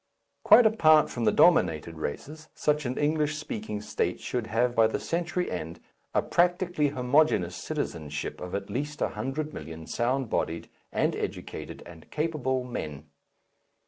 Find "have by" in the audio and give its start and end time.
4.47-4.87